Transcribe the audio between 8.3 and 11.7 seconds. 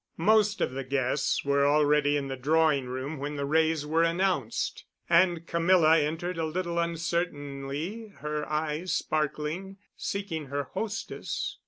eyes sparkling, seeking her hostess.